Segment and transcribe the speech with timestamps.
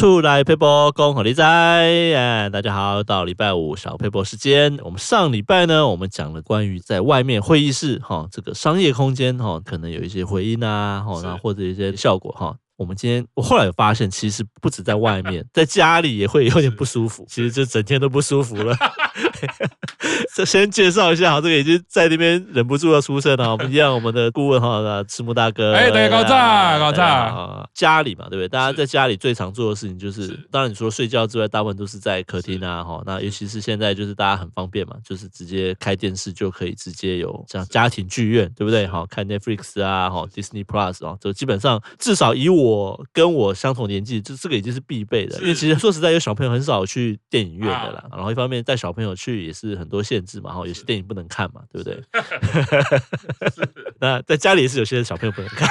[0.00, 4.78] 出来配播，恭贺你在哎，大家好，到礼拜五小配播时间。
[4.82, 12.56] 我们上礼拜呢，我们讲了关于在外面会议室哈，这个商业空间哈，可能有一些回音啊，哈，然后或者一些效果哈。
[12.80, 17.26] 我们今天，我后来有发现，其实不止在外面，在家里也会有点不舒服。
[17.28, 18.74] 其实就整天都不舒服了。
[20.34, 23.52] 这先介绍一下哈，这个已经在那边忍不住要出声了。
[23.52, 25.74] 我们一样，我们的顾问哈，赤木大哥。
[25.74, 27.68] 哎，大家高炸高炸。
[27.74, 28.48] 家里嘛，对不对？
[28.48, 33.02] 大家在家里最常做的事情就是，当然你除了睡觉之外，大部分都是在客厅啊，哈。
[33.04, 38.86] 那尤其是现在，就是大家很方便嘛，就是直接开电视就可以直接有这样家庭剧院，对不对？
[38.86, 42.69] 好，看 Netflix 啊，哈，Disney Plus 啊，就基本上至少以我。
[42.70, 45.38] 我跟我相同年纪，这这个已经是必备的。
[45.40, 48.04] 因为其实说实在，有小朋友很少去电影院的啦。
[48.12, 52.02] 然后一方面带小朋友去也是很多限制嘛，哈，有些电影不能看嘛，对不对？
[54.00, 55.68] 那在家里也是有些小朋友不能看。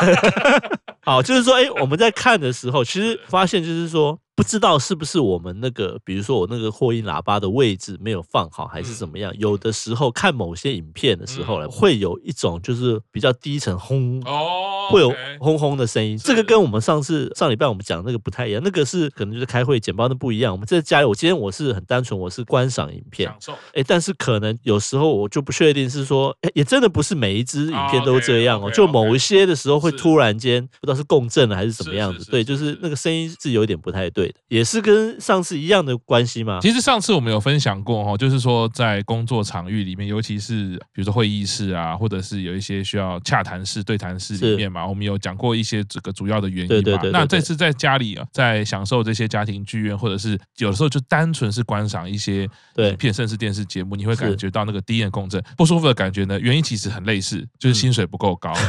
[1.01, 4.19] 好，就是说，哎，我们在看的时候，其实发现就是说。
[4.39, 9.33] 不知道是不是我们那个，比如说我那个扩音喇叭的位置没有放好，还是怎么样？
[9.37, 16.17] 有的时候看某些影片的时候呢，会有一种就是比较低沉轰哦，会有轰轰的声音。
[16.17, 20.51] 这个跟我们上次上礼拜我们讲的那个不太一样，那个是可能就是开会简报的不一样。
[20.51, 23.31] 我们在家里，我今天我是很单纯，我是观赏影片，
[23.73, 34.35] 哎，但是可能有时候我就不确定是说，哎，也真的不是每一支影片都这样哦，就某一些的时候会突然间不知道是共振了还是怎么样子，对，就是那个声音是有点不太对的。
[34.47, 36.59] 也是跟上次一样的关系嘛？
[36.61, 46.81] 其实上次我们有分享过哈，就是说在工作场域里面，尤其是比如说会议室啊，或者是有一些需要洽谈室、对谈室里面嘛，我们有讲过一些这个主要的原因嘛。
[46.81, 47.11] 对对对。
[47.11, 56.39] 那这次在家里啊，在享受这些家庭剧院，或者是有的时候就单纯是观赏一些影片，甚至电视节目，你会感觉到那个低音共振不舒服的感觉呢？
[56.39, 58.53] 原因其实很类似，就是薪水不够高。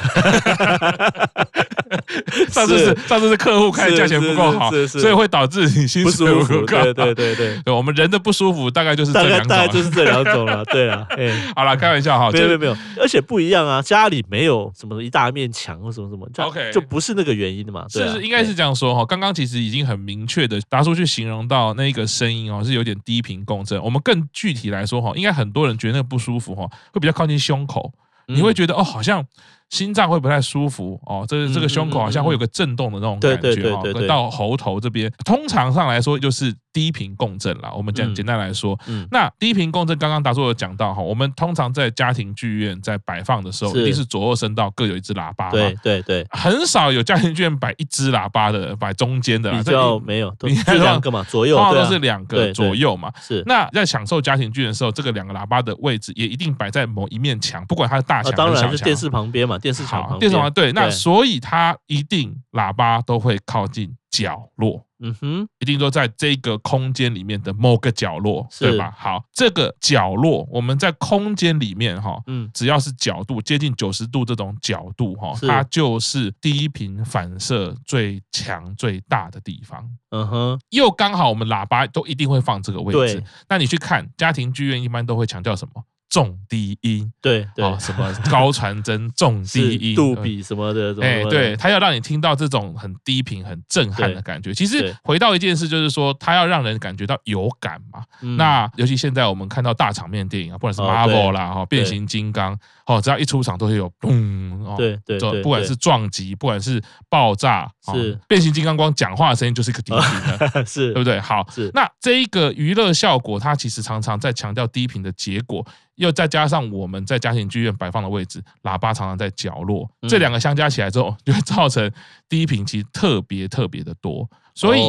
[2.50, 6.64] 上次是上次是客户开价钱不够好，所以会导致你心不舒服。
[6.67, 10.64] 对对对对，我们人的不舒服大概就是这两种，大概就是这两种了。
[10.70, 17.86] 对啊，哎好了，开玩笑哈，没有没有没有，而且不一样啊，家里没有什么一大面墙或什么什么，OK，就不是那个原因的嘛。
[17.88, 19.05] 是是，应该是这样说哈。
[19.06, 23.83] 刚刚其实已经很明确的达叔去形容到那个声音哦，是有点低频共振。
[23.83, 27.92] 我们更具体来说哈，应该很多人觉得那个不舒服哈，会比较靠近胸口，
[28.27, 29.24] 你会觉得哦，好像。
[29.70, 37.73] 心脏会不太舒服哦，这这个胸口好像会有个震动的那种感觉哦，到喉头这边，通常上来说就是低频共振啦。
[37.73, 38.79] 我们讲简单来说，
[39.11, 53.41] 那低频共振刚刚达叔有讲到哈，我们通常在家庭剧院在摆放的时候，一定是左右声道各有一只喇叭，对对对，很少有家庭剧院摆一只喇叭的，摆中间的，比较没有，你看两个嘛，左右都是两个左右嘛，是。
[53.47, 59.59] 那在享受家庭剧院的时候，这个两个喇叭的位置也一定摆在某一面墙，不管它的大墙，当然是电视旁边嘛。
[59.60, 68.92] 电视墙，电视墙对，那所以它一定喇叭都会靠近角落，嗯哼，一定都在这个空间里面的某个角落，对吧？
[68.96, 85.84] 好，这个角落我们在空间里面哈，嗯，只要是角度接近九十度这种角度哈，它就是低频反射最强最大的地方，嗯哼，又刚好我们喇叭都一定会放这个位置，那你去看家庭剧院一般都会强调什么？
[86.10, 94.52] 重低音，对对，什么高传真、 重低音、杜比什么的，哎，对，他要让你听到这种很低频、很震撼的感觉。
[94.52, 98.02] 其实回到一件事，就是说他要让人感觉到有感嘛。
[98.36, 108.18] 那尤其现在我们看到大场面电影啊，不管是 Marvel 啦、哈变形金刚，哦，只要一出场都会有嘣，对对，不管是撞击，不管是爆炸，是。
[108.27, 110.92] 变形金刚光讲话的声音就是一个低频的， 是。
[110.92, 111.20] 对不对？
[111.20, 111.70] 好，是。
[111.72, 115.64] 那这一个娱乐效果，它其实常常在强调低频的结果。
[116.00, 121.90] 又再加上我们在家庭剧院摆放的位置，喇叭常常在角落，这两个相加起来之后，就会造成
[122.27, 124.28] 低频其实特别特别的多。
[124.55, 124.80] 所以，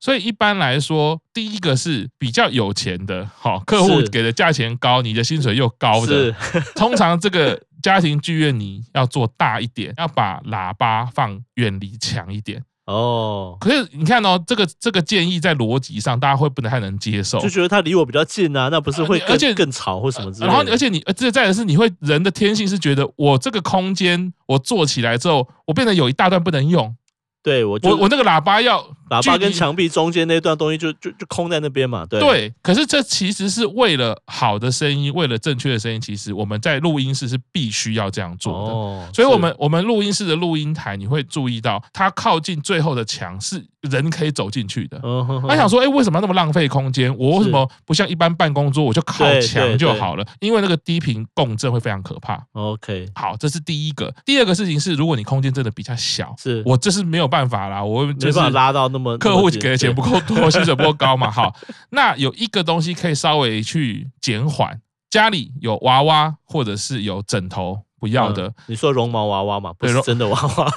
[0.00, 6.34] 所以一般来说，第一个是比较有钱的，好客户给的价钱高，你的薪水又高的，
[6.74, 12.62] 通常这个家庭剧院你要做大一点，要把喇叭放远离墙一点。
[12.86, 20.52] 哦，可是你看哦，这个这个建议在逻辑上，大家会不太能接受，就觉得他离我比较近啊，那不是会而且更吵或什么之类的。
[20.52, 26.94] 然后，而且你这再的是，你会人的天性是觉得，我这个空间我做起来之后，我变得有一大段不能用。
[27.42, 32.20] 对我，我我那个喇叭要喇叭跟墙壁中间那段东西就就就空在那边嘛，对。
[32.20, 38.72] 对，可是这其实是为了好的声音，为了正确的声音，其实我们在录音室是必须要这样做的。
[38.72, 45.00] 哦，所以我们我们录音室的录音台，你会注意到它靠近最后的墙是人可以走进去的。
[45.48, 47.16] 他想说，哎，为什么要那么浪费空间？
[47.16, 50.26] 我为什么不像一般办公桌，我就靠墙就好了？
[50.40, 52.44] 因为那个低频共振会非常可怕。
[52.54, 54.12] OK，好，这是第一个。
[54.24, 57.36] 第二个事情是，如果你空间真的比较小，是我这是没有办法。
[57.36, 61.30] 办法啦，我没办法拉到那那么客户给的钱不够多， 薪水不够高嘛。
[61.30, 61.54] 好，
[61.90, 70.72] 那有一个东西可以稍微去减缓，家里有娃娃或者是有枕头不要的，你说绒毛娃娃嘛，不是真的娃娃。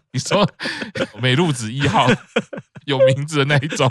[0.14, 0.48] 你说
[1.20, 2.06] 美露子一号。
[2.84, 3.90] 有名字的那一种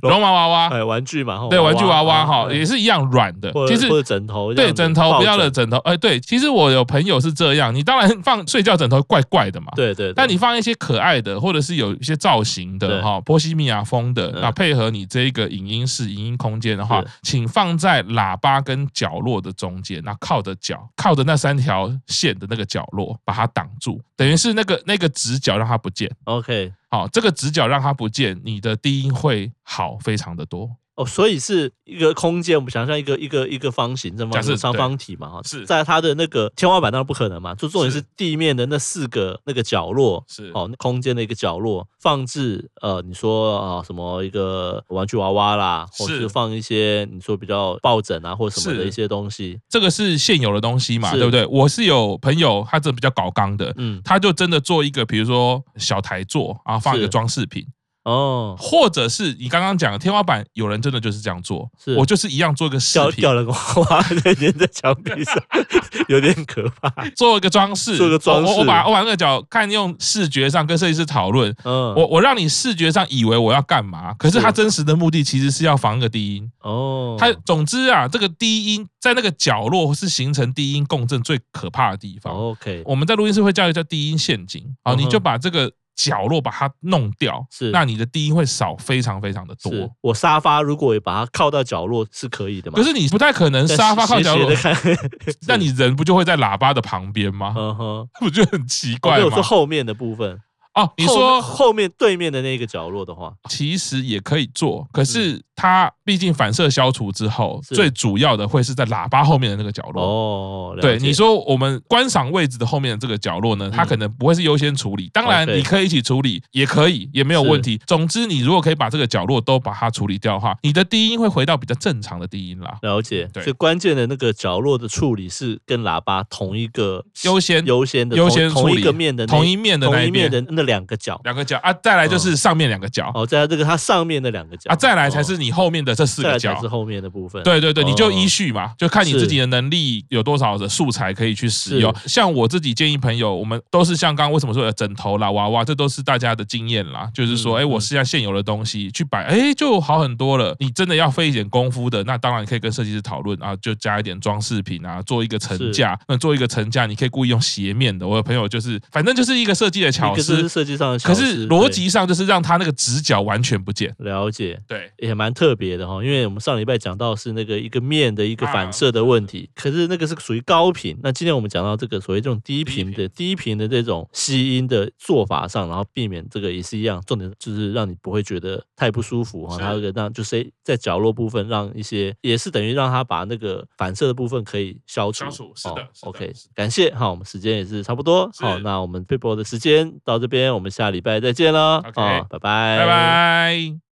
[0.00, 3.52] 绒毛娃娃，哎，玩具嘛，对，玩具娃娃哈，也是一样软的。
[3.68, 10.10] 其实或者枕头，对，枕头不要的枕头，哎，对，其实我有朋友是这样，你当然放睡觉枕头怪怪的嘛，对对。
[10.14, 26.10] 但你放一些可爱的，或者是有一些造型的哈，波西米亚风的，那配合你这一个影音室、影音空间的话，请放在喇叭跟角落的中间，那靠着角，靠着那三条线的那个角落，把它挡住，等于是那个那个直角让它不见。
[26.24, 26.72] OK。
[26.90, 30.70] 好，这个直角让它不见，你的低音会好非常的多。
[30.98, 51.46] 哦，所以是一个空间，我们想象一个一个一个方形，正方形、长方体嘛，哈，是在它的那个天花板当然不可能嘛，就重点是地面的那四个那个角落，是哦，那空间的一个角落放置呃，你说啊什么一个玩具娃娃啦，或是放一些你说比较抱枕啊或什么的一些东西，这个是现有的东西嘛，对不对？
[51.46, 57.64] 我是有朋友他这比较搞刚的，嗯，他就真的做一个，比如说小台座啊，放一个装饰品。
[58.08, 65.34] 哦，或者是你刚刚讲的天花板，有人真的就是这样做，我就是一样做一个饰品，吊人娃娃在粘在墙壁上，
[66.08, 66.90] 有点可怕。
[67.10, 68.50] 做一个装饰，做个装饰。
[68.50, 76.50] 我我把我把那个角看用视觉上跟设计师讨论，嗯，我我让你视觉上以为我要干嘛，可是它真实的目的其实是要防个低音。
[76.62, 82.32] 哦，它总之啊，这个低音在那个角落是形成低音共振最可怕的地方。
[82.32, 84.64] OK，我们在录音室会叫一叫低音陷阱。
[84.82, 85.70] 好，你就把这个。
[85.98, 89.72] 角落把它弄掉，是，那你的低音会少非常非常的多。
[90.00, 92.76] 我沙发如果也把它靠到角落是可以的嘛？
[92.78, 94.48] 可是你不太可能沙发靠角落，
[95.48, 97.52] 那你人不就会在喇叭的旁边吗？
[97.58, 99.24] 嗯哼， 不就很奇怪吗？
[99.26, 100.40] 我说后面的部分。
[100.74, 110.04] 哦，你说后面对面的那个角落的话，其实也可以做，可是它毕竟反射消除之后，最主要的会是在喇叭后面的那个角落。
[110.04, 115.10] 哦，对，你说我们观赏位置的后面的这个角落呢，它可能不会是优先处理。
[115.12, 117.80] 当然，你可以一起处理，也可以，也没有问题。
[117.84, 122.78] 总之，你如果可以把这个角落都把它处理掉的话，你的低音会回到比较正常的低音啦。
[122.82, 130.67] 了解，对，所以关键的那个角落的处理是跟喇叭同一个优先优先的优先同一个面的同一面的那一面的那。
[130.68, 133.10] 两个角，两个角啊，再来就是上面两个角。
[133.14, 137.42] 哦，再来这个它上面的两个角啊，再来才是你后面的这四个角，是后面的部分。
[137.42, 141.92] 对对对，你就依序嘛，就看你自己的能力有多少的素材可以去使用。
[142.04, 147.08] 像我自己建议朋友，我们都是像刚刚为什么说的枕头啦、娃娃，这都是大家的经验啦。
[147.14, 150.54] 就是说，哎，我试下现有的东西去摆，哎，就好很多了。
[150.60, 155.98] 你真的要费一点功夫的，那当然可以跟设计师讨论啊，就加一点装饰品啊，做一个层架。
[156.06, 158.06] 那做一个层架，你可以故意用斜面的。
[158.06, 160.98] 我有朋友就是，反正就是一个设计的巧思，设计上的。
[160.98, 161.46] 可是。
[161.48, 163.94] 逻辑上就是让它那个直角完全不见。
[163.98, 166.02] 了解，对，也蛮特别的哈。
[166.04, 170.98] 因为我们上礼拜讲到是那个一个面的一个反射的问题，可是那个是属于高频。
[171.02, 179.56] 那今天我们讲到这个所谓这种低频的低频的这种吸音的做法上，然后避免这个也是一样，重点就是让你不会觉得太不舒服哈。
[179.58, 185.24] 它这个让就是在角落部分让一些也是等于让它把那个反射的部分可以消除。
[185.24, 185.88] 消除，是的。
[186.02, 188.30] OK，感谢哈，我们时间也是差不多。
[188.38, 191.28] 好，那我们 Pitbull 的时间到这边，我们下礼拜再。
[191.28, 193.78] 再见了，好，拜拜，拜拜。